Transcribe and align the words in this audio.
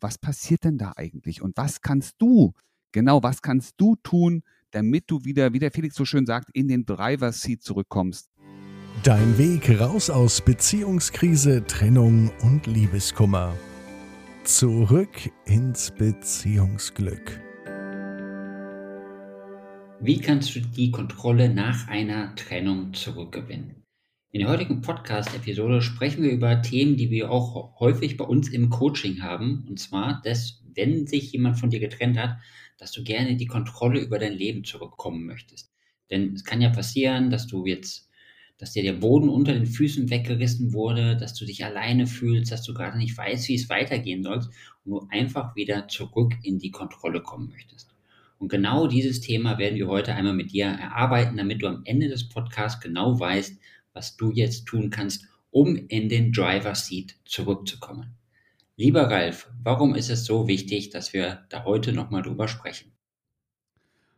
was 0.00 0.18
passiert 0.18 0.64
denn 0.64 0.78
da 0.78 0.92
eigentlich 0.96 1.42
und 1.42 1.56
was 1.56 1.80
kannst 1.80 2.14
du, 2.18 2.52
genau, 2.92 3.22
was 3.22 3.42
kannst 3.42 3.74
du 3.78 3.96
tun, 4.02 4.42
damit 4.70 5.04
du 5.10 5.24
wieder, 5.24 5.52
wie 5.52 5.58
der 5.58 5.70
Felix 5.70 5.94
so 5.94 6.04
schön 6.04 6.26
sagt, 6.26 6.50
in 6.52 6.68
den 6.68 6.84
Driver 6.84 7.32
Seat 7.32 7.62
zurückkommst. 7.62 8.30
Dein 9.02 9.38
Weg 9.38 9.80
raus 9.80 10.10
aus 10.10 10.40
Beziehungskrise, 10.40 11.64
Trennung 11.66 12.30
und 12.42 12.66
Liebeskummer. 12.66 13.54
Zurück 14.44 15.30
ins 15.44 15.92
Beziehungsglück. 15.92 17.40
Wie 20.00 20.20
kannst 20.20 20.54
du 20.54 20.60
die 20.60 20.90
Kontrolle 20.90 21.48
nach 21.52 21.88
einer 21.88 22.34
Trennung 22.34 22.92
zurückgewinnen? 22.94 23.77
In 24.38 24.44
der 24.44 24.52
heutigen 24.52 24.82
Podcast-Episode 24.82 25.82
sprechen 25.82 26.22
wir 26.22 26.30
über 26.30 26.62
Themen, 26.62 26.96
die 26.96 27.10
wir 27.10 27.28
auch 27.28 27.80
häufig 27.80 28.16
bei 28.16 28.24
uns 28.24 28.48
im 28.48 28.70
Coaching 28.70 29.20
haben. 29.20 29.66
Und 29.68 29.80
zwar, 29.80 30.22
dass, 30.22 30.62
wenn 30.76 31.08
sich 31.08 31.32
jemand 31.32 31.58
von 31.58 31.70
dir 31.70 31.80
getrennt 31.80 32.16
hat, 32.16 32.36
dass 32.78 32.92
du 32.92 33.02
gerne 33.02 33.34
die 33.34 33.48
Kontrolle 33.48 33.98
über 33.98 34.20
dein 34.20 34.34
Leben 34.34 34.62
zurückkommen 34.62 35.26
möchtest. 35.26 35.72
Denn 36.08 36.34
es 36.34 36.44
kann 36.44 36.60
ja 36.60 36.70
passieren, 36.70 37.30
dass 37.30 37.48
du 37.48 37.66
jetzt, 37.66 38.10
dass 38.58 38.74
dir 38.74 38.84
der 38.84 38.92
Boden 38.92 39.28
unter 39.28 39.54
den 39.54 39.66
Füßen 39.66 40.08
weggerissen 40.08 40.72
wurde, 40.72 41.16
dass 41.16 41.34
du 41.34 41.44
dich 41.44 41.64
alleine 41.64 42.06
fühlst, 42.06 42.52
dass 42.52 42.62
du 42.62 42.72
gerade 42.74 42.96
nicht 42.96 43.18
weißt, 43.18 43.48
wie 43.48 43.56
es 43.56 43.68
weitergehen 43.68 44.22
soll 44.22 44.36
und 44.36 44.52
du 44.84 45.08
einfach 45.10 45.56
wieder 45.56 45.88
zurück 45.88 46.34
in 46.44 46.60
die 46.60 46.70
Kontrolle 46.70 47.22
kommen 47.22 47.48
möchtest. 47.48 47.92
Und 48.38 48.50
genau 48.50 48.86
dieses 48.86 49.20
Thema 49.20 49.58
werden 49.58 49.74
wir 49.74 49.88
heute 49.88 50.14
einmal 50.14 50.32
mit 50.32 50.52
dir 50.52 50.66
erarbeiten, 50.66 51.36
damit 51.36 51.60
du 51.60 51.66
am 51.66 51.82
Ende 51.84 52.08
des 52.08 52.28
Podcasts 52.28 52.80
genau 52.80 53.18
weißt, 53.18 53.58
was 53.98 54.16
du 54.16 54.30
jetzt 54.30 54.66
tun 54.66 54.90
kannst, 54.90 55.26
um 55.50 55.74
in 55.74 56.08
den 56.08 56.30
Driver 56.30 56.76
Seat 56.76 57.16
zurückzukommen. 57.24 58.14
Lieber 58.76 59.10
Ralf, 59.10 59.50
warum 59.64 59.96
ist 59.96 60.08
es 60.08 60.24
so 60.24 60.46
wichtig, 60.46 60.90
dass 60.90 61.12
wir 61.12 61.44
da 61.48 61.64
heute 61.64 61.92
nochmal 61.92 62.22
drüber 62.22 62.46
sprechen? 62.46 62.92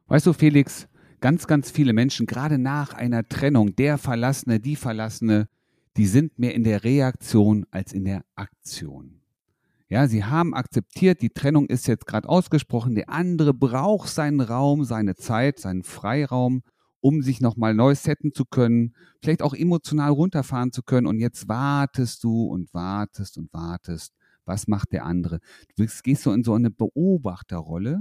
Weißt 0.06 0.26
du, 0.26 0.34
Felix, 0.34 0.86
ganz, 1.20 1.46
ganz 1.46 1.70
viele 1.70 1.94
Menschen, 1.94 2.26
gerade 2.26 2.58
nach 2.58 2.92
einer 2.92 3.26
Trennung, 3.26 3.74
der 3.74 3.96
Verlassene, 3.96 4.60
die 4.60 4.76
Verlassene, 4.76 5.48
die 5.96 6.06
sind 6.06 6.38
mehr 6.38 6.54
in 6.54 6.64
der 6.64 6.84
Reaktion 6.84 7.64
als 7.70 7.94
in 7.94 8.04
der 8.04 8.22
Aktion. 8.34 9.22
Ja, 9.88 10.08
sie 10.08 10.24
haben 10.24 10.52
akzeptiert, 10.52 11.22
die 11.22 11.30
Trennung 11.30 11.64
ist 11.66 11.88
jetzt 11.88 12.06
gerade 12.06 12.28
ausgesprochen, 12.28 12.94
der 12.94 13.08
andere 13.08 13.54
braucht 13.54 14.10
seinen 14.10 14.42
Raum, 14.42 14.84
seine 14.84 15.16
Zeit, 15.16 15.58
seinen 15.58 15.84
Freiraum, 15.84 16.62
um 17.00 17.22
sich 17.22 17.40
nochmal 17.40 17.74
neu 17.74 17.94
setten 17.94 18.32
zu 18.32 18.44
können, 18.44 18.94
vielleicht 19.22 19.42
auch 19.42 19.54
emotional 19.54 20.10
runterfahren 20.10 20.72
zu 20.72 20.82
können. 20.82 21.06
Und 21.06 21.18
jetzt 21.18 21.48
wartest 21.48 22.22
du 22.24 22.44
und 22.44 22.72
wartest 22.74 23.38
und 23.38 23.52
wartest. 23.52 24.12
Was 24.44 24.68
macht 24.68 24.92
der 24.92 25.04
andere? 25.04 25.40
Du 25.76 25.86
gehst 26.02 26.22
so 26.22 26.32
in 26.32 26.44
so 26.44 26.54
eine 26.54 26.70
Beobachterrolle, 26.70 28.00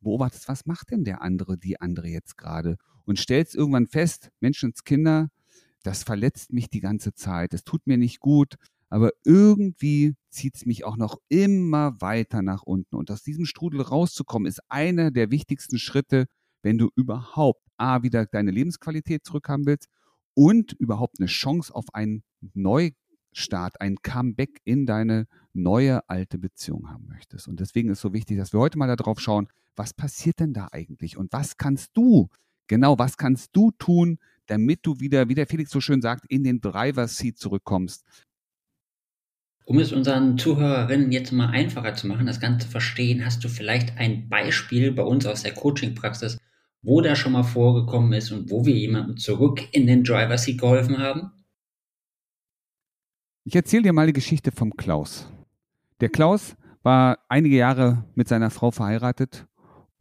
beobachtest, 0.00 0.48
was 0.48 0.66
macht 0.66 0.90
denn 0.90 1.04
der 1.04 1.22
andere, 1.22 1.58
die 1.58 1.80
andere 1.80 2.08
jetzt 2.08 2.36
gerade? 2.36 2.76
Und 3.04 3.18
stellst 3.18 3.54
irgendwann 3.54 3.86
fest, 3.86 4.30
Menschenskinder, 4.40 5.28
das 5.82 6.02
verletzt 6.04 6.52
mich 6.52 6.70
die 6.70 6.80
ganze 6.80 7.14
Zeit, 7.14 7.54
es 7.54 7.64
tut 7.64 7.86
mir 7.86 7.98
nicht 7.98 8.20
gut, 8.20 8.54
aber 8.88 9.10
irgendwie 9.24 10.14
zieht 10.28 10.56
es 10.56 10.66
mich 10.66 10.84
auch 10.84 10.96
noch 10.96 11.16
immer 11.28 12.00
weiter 12.00 12.42
nach 12.42 12.62
unten. 12.62 12.94
Und 12.94 13.10
aus 13.10 13.22
diesem 13.22 13.46
Strudel 13.46 13.80
rauszukommen, 13.80 14.46
ist 14.46 14.60
einer 14.68 15.10
der 15.10 15.30
wichtigsten 15.30 15.78
Schritte, 15.78 16.26
wenn 16.62 16.78
du 16.78 16.90
überhaupt 16.96 17.62
A, 17.76 18.02
wieder 18.02 18.26
deine 18.26 18.50
Lebensqualität 18.50 19.24
zurückhaben 19.24 19.66
willst 19.66 19.88
und 20.34 20.72
überhaupt 20.72 21.16
eine 21.18 21.26
Chance 21.26 21.74
auf 21.74 21.86
einen 21.92 22.22
Neustart, 22.54 23.80
ein 23.80 23.96
Comeback 24.02 24.60
in 24.64 24.86
deine 24.86 25.26
neue 25.52 26.08
alte 26.08 26.38
Beziehung 26.38 26.88
haben 26.90 27.06
möchtest. 27.08 27.48
Und 27.48 27.60
deswegen 27.60 27.90
ist 27.90 27.98
es 27.98 28.02
so 28.02 28.12
wichtig, 28.12 28.38
dass 28.38 28.52
wir 28.52 28.60
heute 28.60 28.78
mal 28.78 28.94
darauf 28.96 29.20
schauen, 29.20 29.48
was 29.76 29.94
passiert 29.94 30.40
denn 30.40 30.52
da 30.52 30.68
eigentlich 30.72 31.16
und 31.16 31.32
was 31.32 31.56
kannst 31.56 31.90
du, 31.94 32.28
genau, 32.66 32.98
was 32.98 33.16
kannst 33.16 33.50
du 33.54 33.70
tun, 33.72 34.18
damit 34.46 34.80
du 34.82 35.00
wieder, 35.00 35.28
wie 35.28 35.34
der 35.34 35.46
Felix 35.46 35.70
so 35.70 35.80
schön 35.80 36.02
sagt, 36.02 36.26
in 36.28 36.44
den 36.44 36.60
Driver 36.60 37.08
Seat 37.08 37.38
zurückkommst. 37.38 38.04
Um 39.64 39.78
es 39.78 39.92
unseren 39.92 40.38
Zuhörerinnen 40.38 41.12
jetzt 41.12 41.32
mal 41.32 41.48
einfacher 41.48 41.94
zu 41.94 42.08
machen, 42.08 42.26
das 42.26 42.40
Ganze 42.40 42.66
zu 42.66 42.72
verstehen, 42.72 43.24
hast 43.24 43.44
du 43.44 43.48
vielleicht 43.48 43.96
ein 43.96 44.28
Beispiel 44.28 44.90
bei 44.90 45.04
uns 45.04 45.24
aus 45.24 45.44
der 45.44 45.54
Coaching-Praxis, 45.54 46.38
wo 46.82 47.00
das 47.00 47.18
schon 47.18 47.32
mal 47.32 47.42
vorgekommen 47.42 48.12
ist 48.12 48.32
und 48.32 48.50
wo 48.50 48.66
wir 48.66 48.74
jemandem 48.74 49.16
zurück 49.16 49.68
in 49.72 49.86
den 49.86 50.04
Driver 50.04 50.36
Seat 50.36 50.58
geholfen 50.58 50.98
haben? 50.98 51.30
Ich 53.44 53.54
erzähle 53.54 53.84
dir 53.84 53.92
mal 53.92 54.06
die 54.06 54.12
Geschichte 54.12 54.52
vom 54.52 54.76
Klaus. 54.76 55.28
Der 56.00 56.08
Klaus 56.08 56.56
war 56.82 57.18
einige 57.28 57.56
Jahre 57.56 58.04
mit 58.14 58.28
seiner 58.28 58.50
Frau 58.50 58.70
verheiratet 58.70 59.46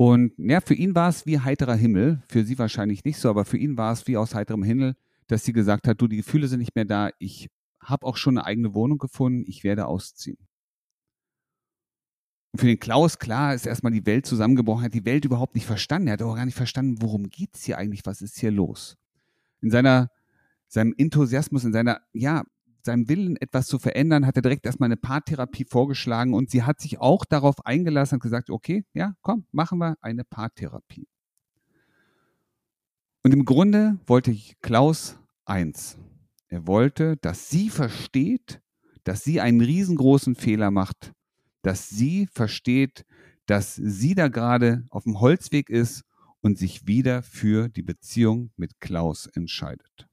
und 0.02 0.34
ja, 0.38 0.62
für 0.62 0.74
ihn 0.74 0.96
war 0.96 1.09
es 1.09 1.28
wie 1.28 1.40
heiterer 1.40 1.75
Himmel, 1.75 2.24
für 2.28 2.44
sie 2.44 2.58
wahrscheinlich 2.58 3.06
nicht 3.06 3.20
so, 3.20 3.30
aber 3.30 3.46
für 3.46 3.58
ihn 3.58 3.78
war 3.78 3.94
es 3.94 4.08
wie 4.08 4.18
aus 4.18 4.34
heiterem 4.34 4.64
Himmel, 4.64 4.96
dass 5.28 5.46
sie 5.46 5.53
gesagt 5.53 5.88
hat, 5.88 6.02
du, 6.02 6.08
die 6.08 6.18
Gefühle 6.18 6.47
sind 6.47 6.58
nicht 6.59 6.75
mehr 6.75 6.86
da, 6.86 7.12
ich 7.20 7.50
habe 7.80 8.08
auch 8.08 8.18
schon 8.18 8.40
eine 8.40 8.47
eigene 8.47 8.74
Wohnung 8.74 8.97
gefunden, 8.97 9.44
ich 9.46 9.64
werde 9.64 9.86
ausziehen. 9.86 10.40
Und 12.52 12.60
für 12.60 12.68
den 12.68 12.80
Klaus, 12.80 13.18
klar, 13.18 13.54
ist 13.54 13.66
erstmal 13.66 13.94
die 13.94 14.06
Welt 14.06 14.26
zusammengebrochen, 14.26 14.84
hat 14.84 14.94
die 14.94 15.06
Welt 15.06 15.24
überhaupt 15.24 15.56
nicht 15.56 15.66
verstanden. 15.66 16.08
Er 16.08 16.14
hat 16.14 16.22
auch 16.22 16.36
gar 16.36 16.46
nicht 16.46 16.56
verstanden, 16.56 17.02
worum 17.02 17.30
geht 17.30 17.56
es 17.56 17.64
hier 17.64 17.78
eigentlich, 17.78 18.06
was 18.06 18.22
ist 18.22 18.40
hier 18.40 18.52
los. 18.52 18.98
In 19.62 19.72
seiner, 19.72 20.10
seinem 20.68 20.94
Enthusiasmus, 20.98 21.64
in 21.64 21.72
seiner, 21.72 22.02
ja, 22.12 22.44
seinem 22.84 23.08
Willen, 23.08 23.38
etwas 23.38 23.68
zu 23.68 23.80
verändern, 23.80 24.26
hat 24.26 24.36
er 24.36 24.42
direkt 24.42 24.66
erstmal 24.66 24.88
eine 24.88 24.98
Paartherapie 24.98 25.66
vorgeschlagen 25.66 26.34
und 26.34 26.50
sie 26.50 26.64
hat 26.64 26.82
sich 26.82 27.00
auch 27.00 27.26
darauf 27.26 27.66
eingelassen 27.66 28.16
und 28.16 28.24
gesagt, 28.24 28.50
okay, 28.50 28.86
ja, 28.94 29.14
komm, 29.22 29.46
machen 29.52 29.78
wir 29.78 29.98
eine 30.02 30.24
Paartherapie. 30.24 31.08
Und 33.24 33.34
im 33.34 33.46
Grunde 33.46 34.00
wollte 34.08 34.32
ich 34.32 34.60
Klaus 34.62 35.18
eins. 35.46 35.98
Er 36.48 36.66
wollte, 36.68 37.18
dass 37.18 37.50
sie 37.50 37.70
versteht, 37.70 38.62
dass 39.04 39.24
sie 39.24 39.40
einen 39.40 39.62
riesengroßen 39.62 40.36
Fehler 40.36 40.72
macht, 40.72 41.14
dass 41.62 41.90
sie 41.90 42.28
versteht, 42.32 43.06
dass 43.46 43.76
sie 43.76 44.16
da 44.16 44.28
gerade 44.28 44.86
auf 44.90 45.04
dem 45.04 45.20
Holzweg 45.20 45.70
ist 45.70 46.04
und 46.42 46.58
sich 46.58 46.88
wieder 46.88 47.24
für 47.24 47.70
die 47.70 47.82
Beziehung 47.82 48.52
mit 48.56 48.80
Klaus 48.80 49.28
entscheidet. 49.28 50.08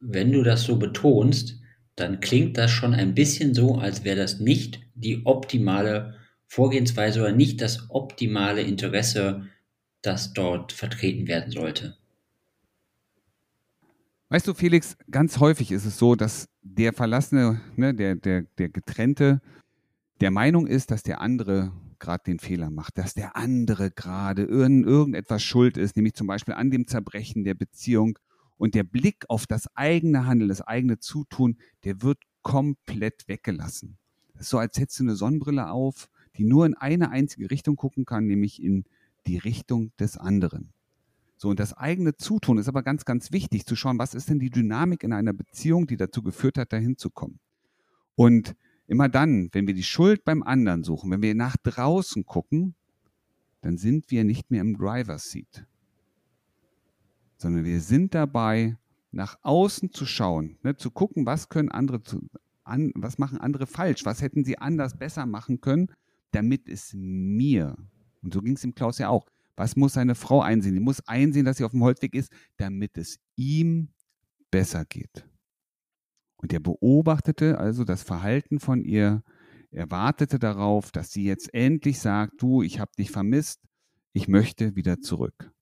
Wenn 0.00 0.32
du 0.32 0.42
das 0.42 0.62
so 0.62 0.78
betonst, 0.78 1.60
dann 1.96 2.20
klingt 2.20 2.56
das 2.56 2.70
schon 2.70 2.94
ein 2.94 3.14
bisschen 3.14 3.54
so, 3.54 3.76
als 3.76 4.04
wäre 4.04 4.16
das 4.16 4.38
nicht 4.38 4.80
die 4.94 5.26
optimale 5.26 6.16
Vorgehensweise 6.46 7.20
oder 7.20 7.32
nicht 7.32 7.60
das 7.60 7.90
optimale 7.90 8.62
Interesse, 8.62 9.48
das 10.02 10.32
dort 10.32 10.72
vertreten 10.72 11.26
werden 11.26 11.50
sollte. 11.50 11.96
Weißt 14.30 14.46
du, 14.46 14.54
Felix, 14.54 14.96
ganz 15.10 15.38
häufig 15.40 15.72
ist 15.72 15.86
es 15.86 15.98
so, 15.98 16.14
dass 16.14 16.48
der 16.62 16.92
Verlassene, 16.92 17.60
ne, 17.76 17.94
der, 17.94 18.14
der, 18.14 18.42
der 18.58 18.68
Getrennte, 18.68 19.40
der 20.20 20.30
Meinung 20.30 20.66
ist, 20.66 20.90
dass 20.90 21.02
der 21.02 21.20
andere 21.20 21.72
gerade 21.98 22.24
den 22.24 22.38
Fehler 22.38 22.70
macht, 22.70 22.98
dass 22.98 23.14
der 23.14 23.36
andere 23.36 23.90
gerade 23.90 24.44
irgend, 24.44 24.86
irgendetwas 24.86 25.42
schuld 25.42 25.76
ist, 25.76 25.96
nämlich 25.96 26.14
zum 26.14 26.26
Beispiel 26.26 26.54
an 26.54 26.70
dem 26.70 26.86
Zerbrechen 26.86 27.44
der 27.44 27.54
Beziehung. 27.54 28.18
Und 28.56 28.74
der 28.74 28.82
Blick 28.82 29.24
auf 29.28 29.46
das 29.46 29.68
eigene 29.76 30.26
Handeln, 30.26 30.48
das 30.48 30.62
eigene 30.62 30.98
Zutun, 30.98 31.58
der 31.84 32.02
wird 32.02 32.18
komplett 32.42 33.28
weggelassen. 33.28 33.98
Das 34.32 34.42
ist 34.42 34.48
so, 34.50 34.58
als 34.58 34.78
hättest 34.78 34.98
du 34.98 35.04
eine 35.04 35.14
Sonnenbrille 35.14 35.70
auf, 35.70 36.08
die 36.36 36.44
nur 36.44 36.66
in 36.66 36.74
eine 36.74 37.10
einzige 37.10 37.50
Richtung 37.50 37.76
gucken 37.76 38.04
kann, 38.04 38.26
nämlich 38.26 38.62
in 38.62 38.84
die 39.26 39.38
Richtung 39.38 39.92
des 39.98 40.16
anderen. 40.16 40.72
So, 41.36 41.50
und 41.50 41.60
das 41.60 41.72
eigene 41.72 42.16
Zutun 42.16 42.58
ist 42.58 42.68
aber 42.68 42.82
ganz, 42.82 43.04
ganz 43.04 43.30
wichtig, 43.30 43.64
zu 43.64 43.76
schauen, 43.76 43.98
was 43.98 44.14
ist 44.14 44.28
denn 44.28 44.40
die 44.40 44.50
Dynamik 44.50 45.04
in 45.04 45.12
einer 45.12 45.32
Beziehung, 45.32 45.86
die 45.86 45.96
dazu 45.96 46.22
geführt 46.22 46.58
hat, 46.58 46.72
dahin 46.72 46.96
zu 46.96 47.10
kommen. 47.10 47.38
Und 48.16 48.56
immer 48.88 49.08
dann, 49.08 49.50
wenn 49.52 49.66
wir 49.66 49.74
die 49.74 49.84
Schuld 49.84 50.24
beim 50.24 50.42
anderen 50.42 50.82
suchen, 50.82 51.10
wenn 51.10 51.22
wir 51.22 51.34
nach 51.34 51.56
draußen 51.56 52.26
gucken, 52.26 52.74
dann 53.60 53.78
sind 53.78 54.10
wir 54.10 54.24
nicht 54.24 54.50
mehr 54.50 54.60
im 54.60 54.76
Driver's 54.76 55.30
Seat, 55.30 55.66
sondern 57.36 57.64
wir 57.64 57.80
sind 57.80 58.14
dabei, 58.14 58.76
nach 59.10 59.38
außen 59.42 59.92
zu 59.92 60.04
schauen, 60.04 60.58
ne, 60.62 60.76
zu 60.76 60.90
gucken, 60.90 61.24
was 61.24 61.48
können 61.48 61.70
andere 61.70 62.02
zu, 62.02 62.28
an, 62.64 62.92
was 62.94 63.18
machen 63.18 63.38
andere 63.38 63.66
falsch, 63.66 64.04
was 64.04 64.20
hätten 64.20 64.44
sie 64.44 64.58
anders 64.58 64.98
besser 64.98 65.26
machen 65.26 65.60
können, 65.60 65.90
damit 66.30 66.68
es 66.68 66.92
mir, 66.94 67.76
und 68.22 68.34
so 68.34 68.42
ging 68.42 68.54
es 68.54 68.62
dem 68.62 68.74
Klaus 68.74 68.98
ja 68.98 69.08
auch, 69.08 69.26
was 69.56 69.76
muss 69.76 69.94
seine 69.94 70.14
Frau 70.14 70.40
einsehen? 70.40 70.74
Die 70.74 70.80
muss 70.80 71.00
einsehen, 71.08 71.44
dass 71.44 71.56
sie 71.56 71.64
auf 71.64 71.72
dem 71.72 71.82
Holzweg 71.82 72.14
ist, 72.14 72.30
damit 72.58 72.96
es 72.96 73.18
ihm 73.34 73.88
besser 74.50 74.84
geht. 74.84 75.27
Und 76.38 76.52
er 76.52 76.60
beobachtete 76.60 77.58
also 77.58 77.84
das 77.84 78.02
Verhalten 78.02 78.60
von 78.60 78.82
ihr. 78.82 79.22
Er 79.70 79.90
wartete 79.90 80.38
darauf, 80.38 80.90
dass 80.92 81.12
sie 81.12 81.24
jetzt 81.24 81.52
endlich 81.52 81.98
sagt, 81.98 82.40
du, 82.40 82.62
ich 82.62 82.80
habe 82.80 82.92
dich 82.96 83.10
vermisst, 83.10 83.60
ich 84.12 84.28
möchte 84.28 84.74
wieder 84.76 85.00
zurück. 85.00 85.52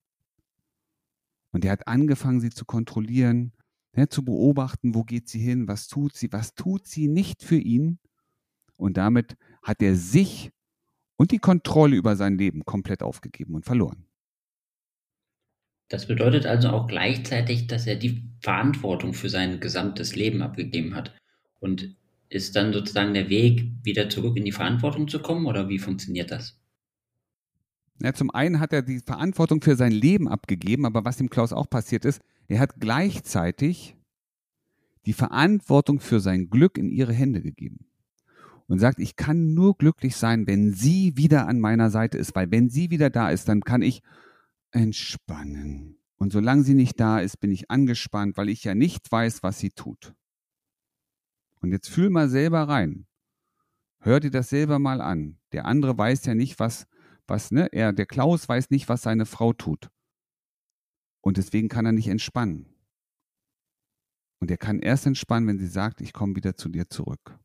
Und 1.50 1.64
er 1.64 1.73
hat 1.73 1.88
angefangen, 1.88 2.40
sie 2.40 2.50
zu 2.50 2.67
kontrollieren, 2.67 3.52
ne, 3.94 4.08
zu 4.08 4.25
beobachten, 4.25 4.94
wo 4.94 5.02
geht 5.02 5.28
sie 5.28 5.40
hin, 5.40 5.67
was 5.67 5.88
tut 5.88 6.14
sie, 6.14 6.31
was 6.31 6.55
tut 6.55 6.87
sie 6.87 7.08
nicht 7.08 7.43
für 7.43 7.56
ihn. 7.56 7.99
Und 8.76 8.99
damit 8.99 9.37
hat 9.62 9.82
er 9.82 9.96
sich 9.96 10.52
und 11.17 11.31
die 11.31 11.38
Kontrolle 11.38 11.96
über 11.96 12.14
sein 12.14 12.37
Leben 12.37 12.64
komplett 12.67 13.02
aufgegeben 13.02 13.55
und 13.55 13.64
verloren. 13.64 14.06
Das 15.88 16.06
bedeutet 16.06 16.47
also 16.47 16.71
auch 16.71 16.88
gleichzeitig, 16.88 17.67
dass 17.69 17.87
er 17.87 17.97
die 17.97 18.25
Verantwortung 18.41 19.15
für 19.15 19.29
sein 19.29 19.61
gesamtes 19.61 20.17
Leben 20.17 20.43
abgegeben 20.43 20.94
hat. 20.94 21.15
Und 21.61 21.97
ist 22.29 22.56
dann 22.56 22.73
sozusagen 22.73 23.15
der 23.15 23.29
Weg, 23.29 23.71
wieder 23.83 24.09
zurück 24.09 24.37
in 24.37 24.44
die 24.44 24.53
Verantwortung 24.53 25.09
zu 25.09 25.21
kommen 25.21 25.47
oder 25.47 25.69
wie 25.69 25.79
funktioniert 25.79 26.31
das? 26.31 26.59
Ja, 28.03 28.12
zum 28.12 28.31
einen 28.31 28.61
hat 28.61 28.73
er 28.73 28.83
die 28.83 29.00
Verantwortung 29.00 29.62
für 29.62 29.77
sein 29.77 29.93
Leben 29.93 30.29
abgegeben, 30.29 30.85
aber 30.85 31.05
was 31.05 31.17
dem 31.17 31.31
Klaus 31.31 31.53
auch 31.53 31.71
passiert 31.71 32.05
ist, 32.05 32.21
er 32.49 32.59
hat 32.59 32.79
gleichzeitig 32.79 33.97
die 35.06 35.12
Verantwortung 35.12 36.00
für 36.00 36.21
sein 36.21 36.50
Glück 36.50 36.79
in 36.79 36.91
ihre 36.91 37.12
Hände 37.12 37.41
gegeben 37.41 37.87
und 38.67 38.81
sagt, 38.81 38.99
ich 38.99 39.17
kann 39.17 39.55
nur 39.55 39.77
glücklich 39.77 40.17
sein, 40.17 40.47
wenn 40.47 40.73
sie 40.73 41.17
wieder 41.17 41.47
an 41.47 41.61
meiner 41.61 41.91
Seite 41.91 42.19
ist, 42.19 42.35
weil 42.35 42.50
wenn 42.50 42.69
sie 42.69 42.91
wieder 42.91 43.09
da 43.09 43.31
ist, 43.31 43.49
dann 43.49 43.62
kann 43.62 43.83
ich 43.83 44.03
entspannen. 44.72 45.98
Und 46.16 46.32
solange 46.32 46.62
sie 46.62 46.74
nicht 46.74 46.98
da 46.98 47.20
ist, 47.20 47.40
bin 47.40 47.50
ich 47.50 47.70
angespannt, 47.70 48.36
weil 48.36 48.48
ich 48.48 48.64
ja 48.64 48.74
nicht 48.74 49.10
weiß, 49.10 49.42
was 49.42 49.58
sie 49.58 49.70
tut. 49.70 50.14
Und 51.60 51.72
jetzt 51.72 51.88
fühl 51.88 52.10
mal 52.10 52.28
selber 52.28 52.68
rein. 52.68 53.06
Hör 54.00 54.20
dir 54.20 54.30
das 54.30 54.50
selber 54.50 54.78
mal 54.78 55.00
an. 55.00 55.38
Der 55.52 55.64
andere 55.64 55.96
weiß 55.96 56.24
ja 56.26 56.34
nicht, 56.34 56.58
was, 56.58 56.86
was, 57.26 57.50
ne? 57.50 57.68
Er, 57.72 57.92
der 57.92 58.06
Klaus 58.06 58.48
weiß 58.48 58.70
nicht, 58.70 58.88
was 58.88 59.02
seine 59.02 59.26
Frau 59.26 59.52
tut. 59.52 59.90
Und 61.20 61.38
deswegen 61.38 61.68
kann 61.68 61.86
er 61.86 61.92
nicht 61.92 62.08
entspannen. 62.08 62.72
Und 64.38 64.50
er 64.50 64.58
kann 64.58 64.78
erst 64.78 65.06
entspannen, 65.06 65.48
wenn 65.48 65.58
sie 65.58 65.66
sagt, 65.66 66.00
ich 66.00 66.12
komme 66.12 66.36
wieder 66.36 66.56
zu 66.56 66.68
dir 66.68 66.88
zurück. 66.88 67.38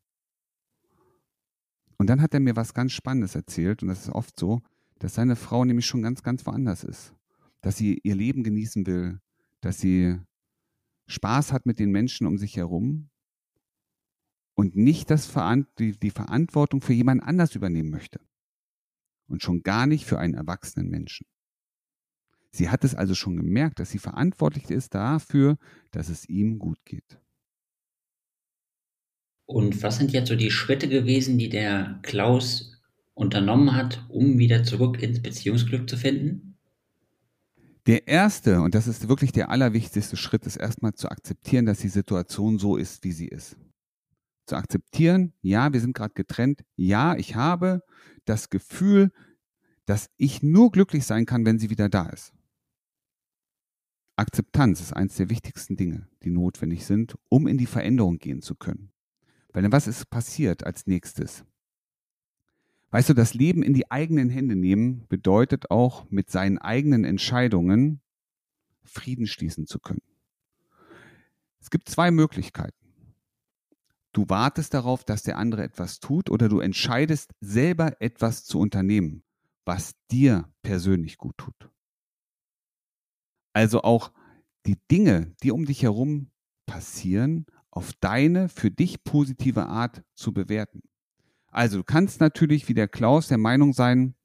Und 1.97 2.07
dann 2.07 2.21
hat 2.21 2.33
er 2.33 2.39
mir 2.39 2.55
was 2.55 2.73
ganz 2.73 2.93
Spannendes 2.93 3.35
erzählt, 3.35 3.81
und 3.81 3.89
das 3.89 4.03
ist 4.03 4.09
oft 4.09 4.39
so, 4.39 4.61
dass 5.01 5.15
seine 5.15 5.35
Frau 5.35 5.65
nämlich 5.65 5.87
schon 5.87 6.03
ganz, 6.03 6.21
ganz 6.21 6.45
woanders 6.45 6.83
ist. 6.83 7.15
Dass 7.61 7.75
sie 7.75 7.99
ihr 8.03 8.15
Leben 8.15 8.43
genießen 8.43 8.85
will, 8.85 9.19
dass 9.59 9.79
sie 9.79 10.19
Spaß 11.07 11.51
hat 11.51 11.65
mit 11.65 11.79
den 11.79 11.91
Menschen 11.91 12.27
um 12.27 12.37
sich 12.37 12.55
herum 12.55 13.09
und 14.53 14.75
nicht 14.75 15.09
das 15.09 15.31
die, 15.79 15.97
die 15.99 16.11
Verantwortung 16.11 16.81
für 16.81 16.93
jemand 16.93 17.23
anders 17.23 17.55
übernehmen 17.55 17.89
möchte. 17.89 18.19
Und 19.27 19.41
schon 19.41 19.63
gar 19.63 19.87
nicht 19.87 20.05
für 20.05 20.19
einen 20.19 20.35
erwachsenen 20.35 20.89
Menschen. 20.89 21.25
Sie 22.51 22.69
hat 22.69 22.83
es 22.83 22.93
also 22.93 23.15
schon 23.15 23.37
gemerkt, 23.37 23.79
dass 23.79 23.89
sie 23.89 23.97
verantwortlich 23.97 24.69
ist 24.69 24.93
dafür, 24.93 25.57
dass 25.89 26.09
es 26.09 26.29
ihm 26.29 26.59
gut 26.59 26.77
geht. 26.85 27.19
Und 29.47 29.81
was 29.81 29.97
sind 29.97 30.11
jetzt 30.11 30.27
so 30.27 30.35
die 30.35 30.51
Schritte 30.51 30.87
gewesen, 30.87 31.39
die 31.39 31.49
der 31.49 31.99
Klaus 32.03 32.71
unternommen 33.21 33.75
hat, 33.75 34.05
um 34.09 34.37
wieder 34.37 34.63
zurück 34.63 35.01
ins 35.01 35.21
Beziehungsglück 35.21 35.89
zu 35.89 35.95
finden? 35.95 36.57
Der 37.87 38.07
erste, 38.07 38.61
und 38.61 38.75
das 38.75 38.87
ist 38.87 39.07
wirklich 39.07 39.31
der 39.31 39.49
allerwichtigste 39.49 40.17
Schritt, 40.17 40.45
ist 40.45 40.57
erstmal 40.57 40.93
zu 40.93 41.09
akzeptieren, 41.09 41.65
dass 41.65 41.79
die 41.79 41.87
Situation 41.87 42.59
so 42.59 42.77
ist, 42.77 43.03
wie 43.03 43.11
sie 43.11 43.27
ist 43.27 43.55
zu 44.51 44.57
akzeptieren, 44.57 45.33
ja, 45.41 45.71
wir 45.71 45.79
sind 45.79 45.95
gerade 45.95 46.13
getrennt, 46.13 46.65
ja, 46.75 47.15
ich 47.15 47.35
habe 47.35 47.83
das 48.25 48.49
Gefühl, 48.49 49.11
dass 49.85 50.09
ich 50.17 50.43
nur 50.43 50.71
glücklich 50.71 51.05
sein 51.05 51.25
kann, 51.25 51.45
wenn 51.45 51.57
sie 51.57 51.69
wieder 51.69 51.87
da 51.87 52.07
ist. 52.09 52.33
Akzeptanz 54.17 54.81
ist 54.81 54.93
eines 54.93 55.15
der 55.15 55.29
wichtigsten 55.29 55.77
Dinge, 55.77 56.09
die 56.23 56.31
notwendig 56.31 56.85
sind, 56.85 57.15
um 57.29 57.47
in 57.47 57.57
die 57.57 57.65
Veränderung 57.65 58.19
gehen 58.19 58.41
zu 58.41 58.55
können. 58.55 58.91
Weil 59.53 59.71
was 59.71 59.87
ist 59.87 60.09
passiert 60.09 60.65
als 60.65 60.85
nächstes? 60.85 61.45
Weißt 62.91 63.09
du, 63.09 63.13
das 63.13 63.33
Leben 63.33 63.63
in 63.63 63.73
die 63.73 63.89
eigenen 63.89 64.29
Hände 64.29 64.55
nehmen 64.55 65.07
bedeutet 65.07 65.71
auch 65.71 66.09
mit 66.09 66.29
seinen 66.29 66.57
eigenen 66.57 67.05
Entscheidungen 67.05 68.01
Frieden 68.83 69.27
schließen 69.27 69.65
zu 69.65 69.79
können. 69.79 70.01
Es 71.61 71.69
gibt 71.69 71.87
zwei 71.87 72.11
Möglichkeiten. 72.11 72.75
Du 74.11 74.27
wartest 74.27 74.73
darauf, 74.73 75.05
dass 75.05 75.23
der 75.23 75.37
andere 75.37 75.63
etwas 75.63 76.01
tut 76.01 76.29
oder 76.29 76.49
du 76.49 76.59
entscheidest 76.59 77.31
selber 77.39 78.01
etwas 78.01 78.43
zu 78.43 78.59
unternehmen, 78.59 79.23
was 79.63 79.93
dir 80.11 80.51
persönlich 80.61 81.17
gut 81.17 81.37
tut. 81.37 81.69
Also 83.53 83.83
auch 83.83 84.11
die 84.65 84.77
Dinge, 84.89 85.33
die 85.43 85.51
um 85.51 85.65
dich 85.65 85.83
herum 85.83 86.29
passieren, 86.65 87.45
auf 87.69 87.93
deine 87.93 88.49
für 88.49 88.69
dich 88.69 89.05
positive 89.05 89.67
Art 89.67 90.03
zu 90.13 90.33
bewerten. 90.33 90.81
Also 91.51 91.77
du 91.77 91.83
kannst 91.83 92.21
natürlich 92.21 92.67
wie 92.69 92.73
der 92.73 92.87
Klaus 92.87 93.27
der 93.27 93.37
Meinung 93.37 93.73
sein, 93.73 94.15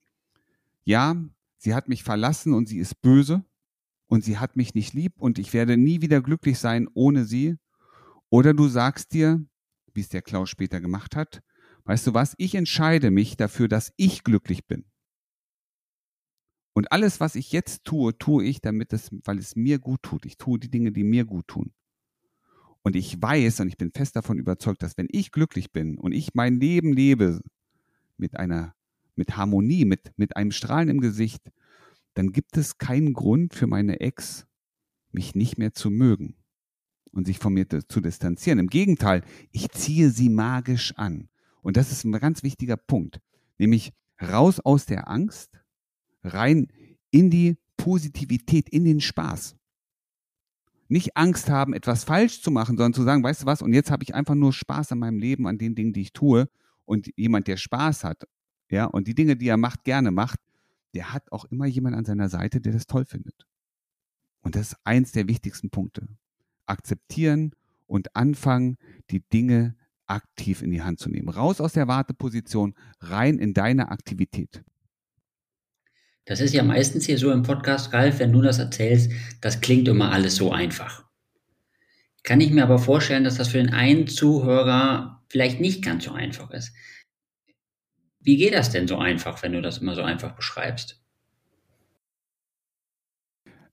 ja, 0.84 1.16
sie 1.58 1.74
hat 1.74 1.88
mich 1.88 2.04
verlassen 2.04 2.54
und 2.54 2.68
sie 2.68 2.78
ist 2.78 3.02
böse 3.02 3.44
und 4.06 4.24
sie 4.24 4.38
hat 4.38 4.56
mich 4.56 4.74
nicht 4.74 4.94
lieb 4.94 5.14
und 5.18 5.38
ich 5.38 5.52
werde 5.52 5.76
nie 5.76 6.00
wieder 6.00 6.22
glücklich 6.22 6.58
sein 6.58 6.88
ohne 6.94 7.24
sie. 7.24 7.56
Oder 8.30 8.54
du 8.54 8.68
sagst 8.68 9.12
dir, 9.12 9.44
wie 9.92 10.00
es 10.00 10.08
der 10.08 10.22
Klaus 10.22 10.48
später 10.48 10.80
gemacht 10.80 11.16
hat. 11.16 11.42
Weißt 11.84 12.06
du 12.06 12.14
was? 12.14 12.34
Ich 12.38 12.54
entscheide 12.54 13.10
mich 13.10 13.36
dafür, 13.36 13.68
dass 13.68 13.92
ich 13.96 14.24
glücklich 14.24 14.66
bin. 14.66 14.84
Und 16.74 16.92
alles, 16.92 17.20
was 17.20 17.34
ich 17.36 17.52
jetzt 17.52 17.84
tue, 17.84 18.16
tue 18.18 18.44
ich, 18.44 18.60
damit 18.60 18.92
es, 18.92 19.10
weil 19.24 19.38
es 19.38 19.56
mir 19.56 19.78
gut 19.78 20.02
tut. 20.02 20.26
Ich 20.26 20.36
tue 20.36 20.58
die 20.58 20.70
Dinge, 20.70 20.92
die 20.92 21.04
mir 21.04 21.24
gut 21.24 21.48
tun. 21.48 21.72
Und 22.86 22.94
ich 22.94 23.20
weiß 23.20 23.58
und 23.58 23.66
ich 23.66 23.76
bin 23.76 23.90
fest 23.90 24.14
davon 24.14 24.38
überzeugt, 24.38 24.80
dass 24.80 24.96
wenn 24.96 25.08
ich 25.10 25.32
glücklich 25.32 25.72
bin 25.72 25.98
und 25.98 26.12
ich 26.12 26.34
mein 26.34 26.60
Leben 26.60 26.92
lebe 26.92 27.40
mit 28.16 28.36
einer, 28.36 28.76
mit 29.16 29.36
Harmonie, 29.36 29.84
mit, 29.84 30.12
mit 30.16 30.36
einem 30.36 30.52
Strahlen 30.52 30.88
im 30.88 31.00
Gesicht, 31.00 31.50
dann 32.14 32.30
gibt 32.30 32.56
es 32.56 32.78
keinen 32.78 33.12
Grund 33.12 33.54
für 33.54 33.66
meine 33.66 33.98
Ex, 33.98 34.46
mich 35.10 35.34
nicht 35.34 35.58
mehr 35.58 35.74
zu 35.74 35.90
mögen 35.90 36.36
und 37.10 37.26
sich 37.26 37.40
von 37.40 37.54
mir 37.54 37.66
zu 37.68 38.00
distanzieren. 38.00 38.60
Im 38.60 38.68
Gegenteil, 38.68 39.24
ich 39.50 39.68
ziehe 39.70 40.10
sie 40.10 40.28
magisch 40.28 40.94
an. 40.94 41.28
Und 41.62 41.76
das 41.76 41.90
ist 41.90 42.04
ein 42.04 42.12
ganz 42.12 42.44
wichtiger 42.44 42.76
Punkt, 42.76 43.20
nämlich 43.58 43.94
raus 44.22 44.60
aus 44.60 44.86
der 44.86 45.10
Angst, 45.10 45.60
rein 46.22 46.68
in 47.10 47.30
die 47.30 47.56
Positivität, 47.76 48.68
in 48.68 48.84
den 48.84 49.00
Spaß. 49.00 49.56
Nicht 50.88 51.16
Angst 51.16 51.50
haben, 51.50 51.74
etwas 51.74 52.04
falsch 52.04 52.42
zu 52.42 52.50
machen, 52.50 52.76
sondern 52.76 52.94
zu 52.94 53.02
sagen, 53.02 53.22
weißt 53.22 53.42
du 53.42 53.46
was, 53.46 53.62
und 53.62 53.72
jetzt 53.72 53.90
habe 53.90 54.04
ich 54.04 54.14
einfach 54.14 54.34
nur 54.34 54.52
Spaß 54.52 54.92
an 54.92 54.98
meinem 54.98 55.18
Leben, 55.18 55.46
an 55.46 55.58
den 55.58 55.74
Dingen, 55.74 55.92
die 55.92 56.02
ich 56.02 56.12
tue. 56.12 56.48
Und 56.84 57.10
jemand, 57.16 57.48
der 57.48 57.56
Spaß 57.56 58.04
hat, 58.04 58.28
ja, 58.70 58.84
und 58.84 59.08
die 59.08 59.14
Dinge, 59.14 59.36
die 59.36 59.48
er 59.48 59.56
macht, 59.56 59.84
gerne 59.84 60.10
macht, 60.10 60.38
der 60.94 61.12
hat 61.12 61.30
auch 61.32 61.44
immer 61.46 61.66
jemand 61.66 61.96
an 61.96 62.04
seiner 62.04 62.28
Seite, 62.28 62.60
der 62.60 62.72
das 62.72 62.86
toll 62.86 63.04
findet. 63.04 63.46
Und 64.42 64.54
das 64.54 64.68
ist 64.68 64.76
eins 64.84 65.12
der 65.12 65.28
wichtigsten 65.28 65.70
Punkte 65.70 66.06
akzeptieren 66.66 67.52
und 67.86 68.14
anfangen, 68.16 68.76
die 69.10 69.20
Dinge 69.20 69.76
aktiv 70.06 70.62
in 70.62 70.70
die 70.70 70.82
Hand 70.82 70.98
zu 70.98 71.08
nehmen. 71.08 71.28
Raus 71.28 71.60
aus 71.60 71.72
der 71.72 71.88
Warteposition, 71.88 72.74
rein 73.00 73.38
in 73.38 73.54
deine 73.54 73.90
Aktivität. 73.90 74.64
Das 76.26 76.40
ist 76.40 76.52
ja 76.52 76.64
meistens 76.64 77.06
hier 77.06 77.18
so 77.18 77.30
im 77.30 77.44
Podcast, 77.44 77.92
Ralf, 77.92 78.18
wenn 78.18 78.32
du 78.32 78.42
das 78.42 78.58
erzählst, 78.58 79.10
das 79.40 79.60
klingt 79.60 79.88
immer 79.88 80.10
alles 80.12 80.34
so 80.34 80.52
einfach. 80.52 81.04
Kann 82.24 82.40
ich 82.40 82.50
mir 82.50 82.64
aber 82.64 82.80
vorstellen, 82.80 83.22
dass 83.22 83.36
das 83.36 83.48
für 83.48 83.58
den 83.58 83.72
einen 83.72 84.08
Zuhörer 84.08 85.22
vielleicht 85.28 85.60
nicht 85.60 85.84
ganz 85.84 86.04
so 86.04 86.12
einfach 86.12 86.50
ist. 86.50 86.74
Wie 88.20 88.36
geht 88.36 88.54
das 88.54 88.70
denn 88.70 88.88
so 88.88 88.98
einfach, 88.98 89.40
wenn 89.44 89.52
du 89.52 89.62
das 89.62 89.78
immer 89.78 89.94
so 89.94 90.02
einfach 90.02 90.34
beschreibst? 90.34 91.00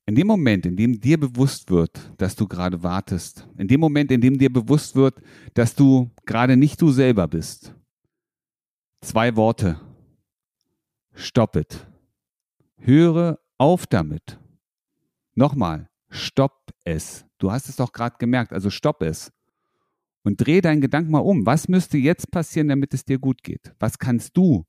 In 0.06 0.14
dem 0.14 0.28
Moment, 0.28 0.64
in 0.64 0.76
dem 0.76 1.00
dir 1.00 1.18
bewusst 1.18 1.70
wird, 1.70 2.12
dass 2.18 2.36
du 2.36 2.46
gerade 2.46 2.80
wartest, 2.84 3.48
in 3.58 3.66
dem 3.66 3.80
Moment, 3.80 4.12
in 4.12 4.20
dem 4.20 4.38
dir 4.38 4.52
bewusst 4.52 4.94
wird, 4.94 5.20
dass 5.54 5.74
du 5.74 6.12
gerade 6.24 6.56
nicht 6.56 6.80
du 6.80 6.92
selber 6.92 7.26
bist, 7.26 7.74
zwei 9.00 9.34
Worte. 9.34 9.80
Stopp 11.14 11.56
it. 11.56 11.86
Höre 12.86 13.38
auf 13.56 13.86
damit. 13.86 14.38
Nochmal, 15.34 15.88
stopp 16.10 16.70
es. 16.84 17.24
Du 17.38 17.50
hast 17.50 17.70
es 17.70 17.76
doch 17.76 17.92
gerade 17.92 18.16
gemerkt, 18.18 18.52
also 18.52 18.68
stopp 18.68 19.00
es. 19.00 19.32
Und 20.22 20.44
dreh 20.44 20.60
deinen 20.60 20.82
Gedanken 20.82 21.10
mal 21.10 21.20
um. 21.20 21.46
Was 21.46 21.66
müsste 21.66 21.96
jetzt 21.96 22.30
passieren, 22.30 22.68
damit 22.68 22.92
es 22.92 23.06
dir 23.06 23.18
gut 23.18 23.42
geht? 23.42 23.72
Was 23.78 23.98
kannst 23.98 24.36
du 24.36 24.66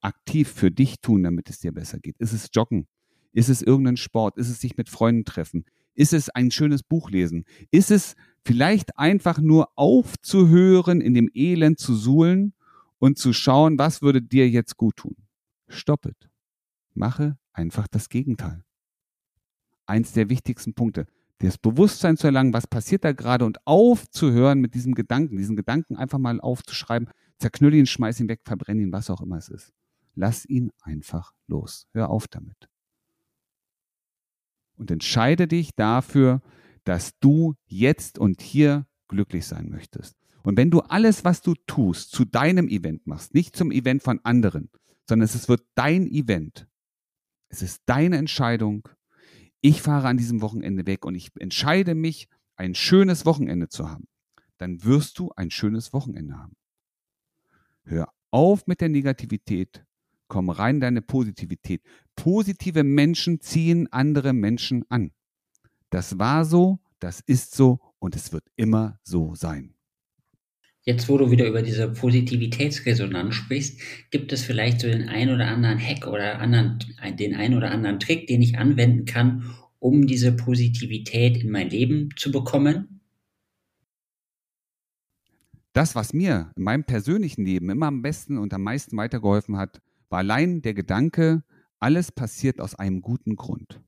aktiv 0.00 0.48
für 0.48 0.70
dich 0.70 1.00
tun, 1.00 1.24
damit 1.24 1.50
es 1.50 1.58
dir 1.58 1.72
besser 1.72 1.98
geht? 1.98 2.16
Ist 2.18 2.32
es 2.32 2.50
Joggen? 2.52 2.86
Ist 3.32 3.48
es 3.48 3.62
irgendein 3.62 3.96
Sport? 3.96 4.38
Ist 4.38 4.48
es 4.48 4.60
sich 4.60 4.76
mit 4.76 4.88
Freunden 4.88 5.24
treffen? 5.24 5.64
Ist 5.96 6.12
es 6.12 6.30
ein 6.30 6.52
schönes 6.52 6.84
Buch 6.84 7.10
lesen? 7.10 7.46
Ist 7.72 7.90
es 7.90 8.14
vielleicht 8.44 8.96
einfach 8.96 9.40
nur 9.40 9.70
aufzuhören, 9.74 11.00
in 11.00 11.14
dem 11.14 11.28
Elend 11.34 11.80
zu 11.80 11.96
suhlen 11.96 12.54
und 13.00 13.18
zu 13.18 13.32
schauen, 13.32 13.76
was 13.76 14.02
würde 14.02 14.22
dir 14.22 14.48
jetzt 14.48 14.76
gut 14.76 14.98
tun? 14.98 15.16
Stoppet. 15.66 16.30
Mache 16.94 17.36
einfach 17.56 17.88
das 17.88 18.08
Gegenteil. 18.08 18.64
Eins 19.86 20.12
der 20.12 20.28
wichtigsten 20.28 20.74
Punkte. 20.74 21.06
Das 21.38 21.58
Bewusstsein 21.58 22.16
zu 22.16 22.26
erlangen, 22.26 22.52
was 22.52 22.66
passiert 22.66 23.04
da 23.04 23.12
gerade 23.12 23.44
und 23.44 23.66
aufzuhören 23.66 24.60
mit 24.60 24.74
diesem 24.74 24.94
Gedanken, 24.94 25.36
diesen 25.36 25.56
Gedanken 25.56 25.96
einfach 25.96 26.18
mal 26.18 26.40
aufzuschreiben, 26.40 27.10
Zerknüll 27.38 27.74
ihn, 27.74 27.86
schmeiß 27.86 28.20
ihn 28.20 28.28
weg, 28.28 28.40
verbrenn 28.44 28.80
ihn, 28.80 28.92
was 28.92 29.10
auch 29.10 29.20
immer 29.20 29.36
es 29.36 29.48
ist. 29.48 29.72
Lass 30.14 30.46
ihn 30.46 30.72
einfach 30.80 31.32
los. 31.46 31.86
Hör 31.92 32.08
auf 32.08 32.26
damit. 32.28 32.70
Und 34.76 34.90
entscheide 34.90 35.46
dich 35.46 35.74
dafür, 35.74 36.40
dass 36.84 37.18
du 37.18 37.54
jetzt 37.66 38.18
und 38.18 38.40
hier 38.40 38.86
glücklich 39.08 39.46
sein 39.46 39.68
möchtest. 39.68 40.16
Und 40.42 40.56
wenn 40.56 40.70
du 40.70 40.80
alles, 40.80 41.24
was 41.24 41.42
du 41.42 41.54
tust, 41.66 42.12
zu 42.12 42.24
deinem 42.24 42.68
Event 42.68 43.06
machst, 43.06 43.34
nicht 43.34 43.56
zum 43.56 43.70
Event 43.70 44.02
von 44.02 44.20
anderen, 44.24 44.70
sondern 45.08 45.24
es 45.24 45.48
wird 45.48 45.66
dein 45.74 46.06
Event, 46.06 46.68
es 47.48 47.62
ist 47.62 47.82
deine 47.86 48.16
Entscheidung, 48.16 48.88
ich 49.60 49.82
fahre 49.82 50.08
an 50.08 50.16
diesem 50.16 50.42
Wochenende 50.42 50.86
weg 50.86 51.04
und 51.04 51.14
ich 51.14 51.30
entscheide 51.38 51.94
mich, 51.94 52.28
ein 52.56 52.74
schönes 52.74 53.26
Wochenende 53.26 53.68
zu 53.68 53.90
haben, 53.90 54.08
dann 54.58 54.82
wirst 54.84 55.18
du 55.18 55.30
ein 55.36 55.50
schönes 55.50 55.92
Wochenende 55.92 56.38
haben. 56.38 56.56
Hör 57.84 58.08
auf 58.30 58.66
mit 58.66 58.80
der 58.80 58.88
Negativität, 58.88 59.84
komm 60.28 60.50
rein 60.50 60.76
in 60.76 60.80
deine 60.80 61.02
Positivität. 61.02 61.82
Positive 62.16 62.82
Menschen 62.82 63.40
ziehen 63.40 63.92
andere 63.92 64.32
Menschen 64.32 64.84
an. 64.88 65.12
Das 65.90 66.18
war 66.18 66.44
so, 66.44 66.80
das 66.98 67.20
ist 67.20 67.54
so 67.54 67.80
und 67.98 68.16
es 68.16 68.32
wird 68.32 68.44
immer 68.56 68.98
so 69.02 69.34
sein. 69.34 69.75
Jetzt, 70.88 71.08
wo 71.08 71.18
du 71.18 71.32
wieder 71.32 71.48
über 71.48 71.62
diese 71.62 71.92
Positivitätsresonanz 71.92 73.34
sprichst, 73.34 73.80
gibt 74.12 74.32
es 74.32 74.44
vielleicht 74.44 74.80
so 74.80 74.86
den 74.86 75.08
einen 75.08 75.34
oder 75.34 75.48
anderen 75.48 75.80
Hack 75.80 76.06
oder 76.06 76.38
anderen, 76.38 76.78
den 77.18 77.34
einen 77.34 77.56
oder 77.56 77.72
anderen 77.72 77.98
Trick, 77.98 78.28
den 78.28 78.40
ich 78.40 78.56
anwenden 78.56 79.04
kann, 79.04 79.52
um 79.80 80.06
diese 80.06 80.30
Positivität 80.36 81.38
in 81.38 81.50
mein 81.50 81.70
Leben 81.70 82.10
zu 82.14 82.30
bekommen? 82.30 83.00
Das, 85.72 85.96
was 85.96 86.12
mir 86.12 86.52
in 86.54 86.62
meinem 86.62 86.84
persönlichen 86.84 87.44
Leben 87.44 87.68
immer 87.68 87.86
am 87.86 88.02
besten 88.02 88.38
und 88.38 88.54
am 88.54 88.62
meisten 88.62 88.96
weitergeholfen 88.96 89.56
hat, 89.56 89.82
war 90.08 90.20
allein 90.20 90.62
der 90.62 90.74
Gedanke, 90.74 91.42
alles 91.80 92.12
passiert 92.12 92.60
aus 92.60 92.76
einem 92.76 93.02
guten 93.02 93.34
Grund. 93.34 93.82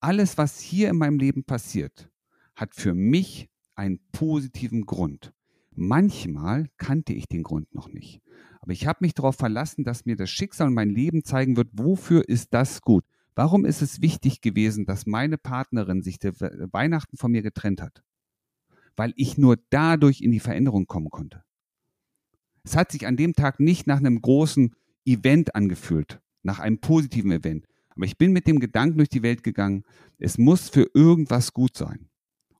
Alles, 0.00 0.38
was 0.38 0.58
hier 0.58 0.88
in 0.88 0.96
meinem 0.96 1.18
Leben 1.18 1.44
passiert, 1.44 2.08
hat 2.54 2.74
für 2.74 2.94
mich 2.94 3.50
einen 3.74 4.00
positiven 4.10 4.86
Grund. 4.86 5.34
Manchmal 5.76 6.68
kannte 6.78 7.12
ich 7.12 7.28
den 7.28 7.42
Grund 7.42 7.74
noch 7.74 7.92
nicht. 7.92 8.22
Aber 8.60 8.72
ich 8.72 8.86
habe 8.86 8.98
mich 9.02 9.14
darauf 9.14 9.36
verlassen, 9.36 9.84
dass 9.84 10.06
mir 10.06 10.16
das 10.16 10.30
Schicksal 10.30 10.68
und 10.68 10.74
mein 10.74 10.88
Leben 10.88 11.22
zeigen 11.22 11.56
wird, 11.56 11.68
wofür 11.72 12.26
ist 12.28 12.54
das 12.54 12.80
gut. 12.80 13.04
Warum 13.34 13.66
ist 13.66 13.82
es 13.82 14.00
wichtig 14.00 14.40
gewesen, 14.40 14.86
dass 14.86 15.04
meine 15.04 15.36
Partnerin 15.36 16.02
sich 16.02 16.16
Weihnachten 16.22 17.18
von 17.18 17.30
mir 17.30 17.42
getrennt 17.42 17.82
hat? 17.82 18.02
Weil 18.96 19.12
ich 19.16 19.36
nur 19.36 19.58
dadurch 19.68 20.22
in 20.22 20.32
die 20.32 20.40
Veränderung 20.40 20.86
kommen 20.86 21.10
konnte. 21.10 21.44
Es 22.64 22.74
hat 22.74 22.90
sich 22.90 23.06
an 23.06 23.18
dem 23.18 23.34
Tag 23.34 23.60
nicht 23.60 23.86
nach 23.86 23.98
einem 23.98 24.22
großen 24.22 24.74
Event 25.04 25.54
angefühlt, 25.54 26.20
nach 26.42 26.58
einem 26.58 26.80
positiven 26.80 27.30
Event. 27.30 27.66
Aber 27.90 28.06
ich 28.06 28.16
bin 28.16 28.32
mit 28.32 28.46
dem 28.46 28.58
Gedanken 28.58 28.96
durch 28.96 29.10
die 29.10 29.22
Welt 29.22 29.42
gegangen, 29.42 29.84
es 30.18 30.38
muss 30.38 30.70
für 30.70 30.90
irgendwas 30.94 31.52
gut 31.52 31.76
sein. 31.76 32.08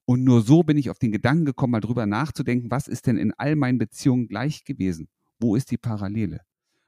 Und 0.06 0.22
nur 0.22 0.40
so 0.42 0.62
bin 0.62 0.78
ich 0.78 0.88
auf 0.88 0.98
den 0.98 1.10
Gedanken 1.10 1.44
gekommen, 1.44 1.72
mal 1.72 1.80
drüber 1.80 2.06
nachzudenken, 2.06 2.70
was 2.70 2.86
ist 2.86 3.06
denn 3.06 3.18
in 3.18 3.32
all 3.34 3.56
meinen 3.56 3.78
Beziehungen 3.78 4.28
gleich 4.28 4.64
gewesen? 4.64 5.08
Wo 5.40 5.56
ist 5.56 5.70
die 5.72 5.78
Parallele? 5.78 6.40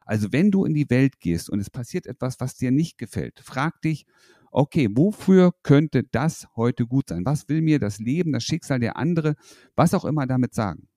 Also 0.07 0.33
wenn 0.33 0.51
du 0.51 0.65
in 0.65 0.73
die 0.73 0.89
Welt 0.89 1.21
gehst 1.21 1.51
und 1.51 1.61
es 1.61 1.69
passiert 1.69 2.07
etwas, 2.07 2.41
was 2.41 2.55
dir 2.55 2.71
nicht 2.71 2.97
gefällt, 2.97 3.41
frag 3.41 3.83
dich, 3.83 4.07
okay, 4.53 4.89
wofür 4.91 5.53
könnte 5.63 6.05
das 6.05 6.47
heute 6.57 6.87
gut 6.87 7.09
sein? 7.09 7.27
Was 7.27 7.49
will 7.49 7.61
mir 7.61 7.79
das 7.79 7.99
Leben, 7.99 8.33
das 8.33 8.45
Schicksal 8.45 8.79
der 8.79 8.97
andere, 8.97 9.35
was 9.75 9.95
auch 9.95 10.05
immer 10.05 10.27
damit 10.27 10.55
sagen? 10.55 10.89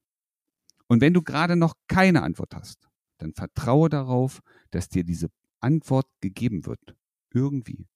Und 0.88 1.02
wenn 1.02 1.14
du 1.14 1.24
gerade 1.24 1.56
noch 1.56 1.74
keine 1.88 2.22
Antwort 2.22 2.54
hast, 2.54 2.88
dann 3.18 3.34
vertraue 3.34 3.90
darauf, 3.90 4.42
dass 4.70 4.90
dir 4.90 5.04
diese 5.04 5.30
Antwort 5.60 6.08
gegeben 6.22 6.66
wird. 6.66 6.96
Irgendwie. 7.34 7.88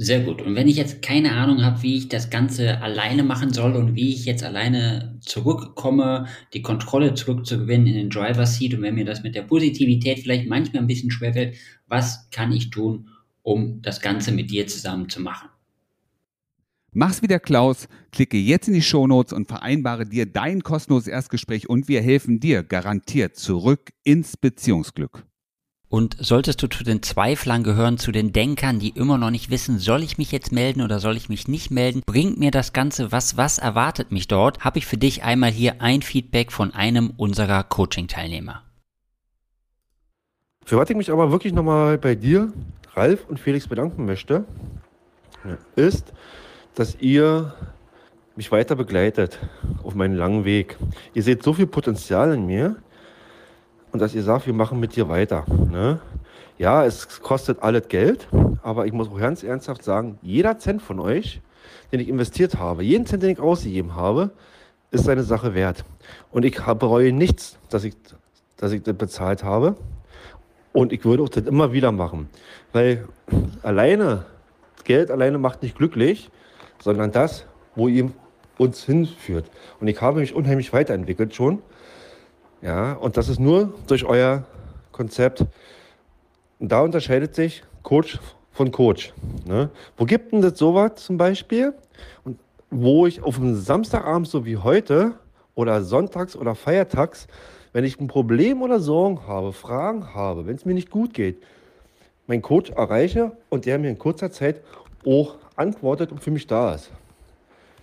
Sehr 0.00 0.20
gut. 0.20 0.40
Und 0.42 0.54
wenn 0.54 0.68
ich 0.68 0.76
jetzt 0.76 1.02
keine 1.02 1.32
Ahnung 1.32 1.64
habe, 1.64 1.82
wie 1.82 1.96
ich 1.96 2.08
das 2.08 2.30
Ganze 2.30 2.80
alleine 2.80 3.24
machen 3.24 3.52
soll 3.52 3.74
und 3.74 3.96
wie 3.96 4.14
ich 4.14 4.26
jetzt 4.26 4.44
alleine 4.44 5.18
zurückkomme, 5.22 6.26
die 6.54 6.62
Kontrolle 6.62 7.14
zurückzugewinnen 7.14 7.88
in 7.88 7.94
den 7.94 8.10
Driver 8.10 8.46
Seat 8.46 8.74
und 8.74 8.82
wenn 8.82 8.94
mir 8.94 9.04
das 9.04 9.24
mit 9.24 9.34
der 9.34 9.42
Positivität 9.42 10.20
vielleicht 10.20 10.48
manchmal 10.48 10.82
ein 10.82 10.86
bisschen 10.86 11.10
schwerfällt, 11.10 11.56
was 11.88 12.30
kann 12.30 12.52
ich 12.52 12.70
tun, 12.70 13.08
um 13.42 13.82
das 13.82 14.00
Ganze 14.00 14.30
mit 14.30 14.52
dir 14.52 14.68
zusammen 14.68 15.08
zu 15.08 15.20
machen? 15.20 15.48
Mach's 16.92 17.20
wie 17.20 17.26
der 17.26 17.40
Klaus, 17.40 17.88
klicke 18.12 18.38
jetzt 18.38 18.68
in 18.68 18.74
die 18.74 18.82
Shownotes 18.82 19.32
und 19.32 19.48
vereinbare 19.48 20.06
dir 20.06 20.26
dein 20.26 20.62
kostenloses 20.62 21.08
Erstgespräch 21.08 21.68
und 21.68 21.88
wir 21.88 22.02
helfen 22.02 22.38
dir 22.38 22.62
garantiert 22.62 23.34
zurück 23.34 23.90
ins 24.04 24.36
Beziehungsglück. 24.36 25.27
Und 25.90 26.16
solltest 26.20 26.62
du 26.62 26.68
zu 26.68 26.84
den 26.84 27.02
Zweiflern 27.02 27.62
gehören, 27.62 27.96
zu 27.96 28.12
den 28.12 28.32
Denkern, 28.32 28.78
die 28.78 28.90
immer 28.90 29.16
noch 29.16 29.30
nicht 29.30 29.50
wissen, 29.50 29.78
soll 29.78 30.02
ich 30.02 30.18
mich 30.18 30.30
jetzt 30.32 30.52
melden 30.52 30.82
oder 30.82 31.00
soll 31.00 31.16
ich 31.16 31.30
mich 31.30 31.48
nicht 31.48 31.70
melden, 31.70 32.02
bringt 32.04 32.38
mir 32.38 32.50
das 32.50 32.74
Ganze 32.74 33.10
was, 33.10 33.38
was 33.38 33.58
erwartet 33.58 34.12
mich 34.12 34.28
dort, 34.28 34.60
habe 34.60 34.78
ich 34.78 34.86
für 34.86 34.98
dich 34.98 35.22
einmal 35.22 35.50
hier 35.50 35.80
ein 35.80 36.02
Feedback 36.02 36.52
von 36.52 36.74
einem 36.74 37.14
unserer 37.16 37.64
Coaching-Teilnehmer. 37.64 38.62
Für 40.66 40.76
was 40.76 40.90
ich 40.90 40.96
mich 40.96 41.10
aber 41.10 41.30
wirklich 41.30 41.54
nochmal 41.54 41.96
bei 41.96 42.14
dir, 42.14 42.52
Ralf 42.92 43.24
und 43.26 43.40
Felix 43.40 43.66
bedanken 43.66 44.04
möchte, 44.04 44.44
ist, 45.74 46.12
dass 46.74 46.96
ihr 47.00 47.54
mich 48.36 48.52
weiter 48.52 48.76
begleitet 48.76 49.38
auf 49.82 49.94
meinen 49.94 50.14
langen 50.14 50.44
Weg. 50.44 50.76
Ihr 51.14 51.22
seht 51.22 51.42
so 51.42 51.54
viel 51.54 51.66
Potenzial 51.66 52.34
in 52.34 52.44
mir, 52.44 52.76
und 53.92 54.00
dass 54.00 54.14
ihr 54.14 54.22
sagt, 54.22 54.46
wir 54.46 54.54
machen 54.54 54.80
mit 54.80 54.96
dir 54.96 55.08
weiter. 55.08 55.44
Ne? 55.70 56.00
Ja, 56.58 56.84
es 56.84 57.20
kostet 57.20 57.62
alles 57.62 57.88
Geld, 57.88 58.28
aber 58.62 58.86
ich 58.86 58.92
muss 58.92 59.08
auch 59.08 59.18
ganz 59.18 59.42
ernsthaft 59.42 59.84
sagen, 59.84 60.18
jeder 60.22 60.58
Cent 60.58 60.82
von 60.82 60.98
euch, 61.00 61.40
den 61.92 62.00
ich 62.00 62.08
investiert 62.08 62.58
habe, 62.58 62.82
jeden 62.82 63.06
Cent, 63.06 63.22
den 63.22 63.30
ich 63.30 63.40
ausgegeben 63.40 63.94
habe, 63.94 64.30
ist 64.90 65.04
seine 65.04 65.22
Sache 65.22 65.54
wert. 65.54 65.84
Und 66.30 66.44
ich 66.44 66.60
bereue 66.60 67.12
nichts, 67.12 67.58
dass 67.68 67.84
ich, 67.84 67.94
dass 68.56 68.72
ich 68.72 68.82
das 68.82 68.96
bezahlt 68.96 69.44
habe. 69.44 69.76
Und 70.72 70.92
ich 70.92 71.04
würde 71.04 71.22
auch 71.22 71.28
das 71.28 71.44
immer 71.44 71.72
wieder 71.72 71.92
machen. 71.92 72.28
Weil 72.72 73.06
alleine, 73.62 74.24
Geld 74.84 75.10
alleine 75.10 75.38
macht 75.38 75.62
nicht 75.62 75.76
glücklich, 75.76 76.30
sondern 76.82 77.12
das, 77.12 77.46
wo 77.74 77.88
ihr 77.88 78.10
uns 78.58 78.84
hinführt. 78.84 79.50
Und 79.80 79.88
ich 79.88 80.00
habe 80.00 80.20
mich 80.20 80.34
unheimlich 80.34 80.72
weiterentwickelt 80.72 81.34
schon. 81.34 81.62
Ja, 82.60 82.94
und 82.94 83.16
das 83.16 83.28
ist 83.28 83.38
nur 83.38 83.72
durch 83.86 84.04
euer 84.04 84.44
Konzept. 84.90 85.44
Und 86.58 86.72
da 86.72 86.80
unterscheidet 86.80 87.34
sich 87.34 87.62
Coach 87.82 88.18
von 88.52 88.72
Coach. 88.72 89.12
Ne? 89.46 89.70
Wo 89.96 90.04
gibt 90.04 90.32
denn 90.32 90.42
das 90.42 90.58
sowas 90.58 90.96
zum 90.96 91.16
Beispiel? 91.16 91.72
Und 92.24 92.38
wo 92.70 93.06
ich 93.06 93.22
auf 93.22 93.38
einem 93.38 93.54
Samstagabend 93.54 94.28
so 94.28 94.44
wie 94.44 94.56
heute 94.56 95.14
oder 95.54 95.82
sonntags 95.82 96.36
oder 96.36 96.54
feiertags, 96.54 97.28
wenn 97.72 97.84
ich 97.84 98.00
ein 98.00 98.08
Problem 98.08 98.62
oder 98.62 98.80
Sorgen 98.80 99.26
habe, 99.26 99.52
Fragen 99.52 100.14
habe, 100.14 100.46
wenn 100.46 100.56
es 100.56 100.64
mir 100.64 100.74
nicht 100.74 100.90
gut 100.90 101.14
geht, 101.14 101.40
meinen 102.26 102.42
Coach 102.42 102.70
erreiche 102.70 103.32
und 103.48 103.66
der 103.66 103.78
mir 103.78 103.90
in 103.90 103.98
kurzer 103.98 104.32
Zeit 104.32 104.60
auch 105.06 105.36
antwortet 105.54 106.10
und 106.10 106.22
für 106.22 106.30
mich 106.30 106.46
da 106.46 106.74
ist. 106.74 106.90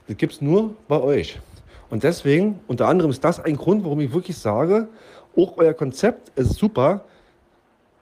Das 0.07 0.17
gibt 0.17 0.33
es 0.33 0.41
nur 0.41 0.75
bei 0.87 0.99
euch. 0.99 1.39
Und 1.89 2.03
deswegen, 2.03 2.59
unter 2.67 2.87
anderem 2.87 3.11
ist 3.11 3.23
das 3.23 3.39
ein 3.39 3.55
Grund, 3.55 3.83
warum 3.83 3.99
ich 3.99 4.13
wirklich 4.13 4.37
sage, 4.37 4.87
auch 5.35 5.57
euer 5.57 5.73
Konzept 5.73 6.37
ist 6.37 6.55
super, 6.55 7.05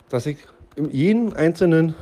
dass 0.09 0.25
ich 0.25 0.37
jeden 0.91 1.33
einzelnen 1.33 1.95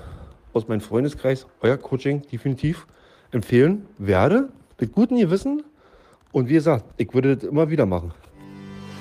aus 0.53 0.67
meinem 0.67 0.81
Freundeskreis 0.81 1.47
euer 1.61 1.77
Coaching 1.77 2.21
definitiv 2.31 2.85
empfehlen 3.31 3.85
werde, 3.97 4.49
mit 4.79 4.91
gutem 4.91 5.17
Gewissen. 5.17 5.63
Und 6.31 6.49
wie 6.49 6.53
gesagt, 6.53 6.85
ich 6.97 7.13
würde 7.13 7.35
das 7.35 7.49
immer 7.49 7.69
wieder 7.69 7.85
machen. 7.85 8.13